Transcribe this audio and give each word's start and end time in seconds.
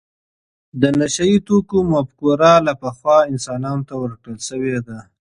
د 0.81 0.83
نشه 0.99 1.25
یې 1.31 1.37
توکو 1.47 1.77
مفکوره 1.93 2.53
له 2.67 2.73
پخوا 2.81 3.17
انسانانو 3.31 3.85
ته 3.89 3.93
ورکړل 4.03 4.39
شوې 4.49 4.77
ده. 4.87 4.97